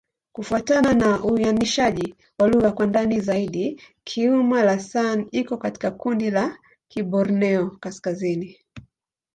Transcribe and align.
Kufuatana 0.31 0.93
na 0.93 1.23
uainishaji 1.23 2.15
wa 2.39 2.47
lugha 2.47 2.71
kwa 2.71 2.85
ndani 2.85 3.19
zaidi, 3.19 3.81
Kiuma'-Lasan 4.03 5.27
iko 5.31 5.57
katika 5.57 5.91
kundi 5.91 6.31
la 6.31 6.57
Kiborneo-Kaskazini. 6.89 8.57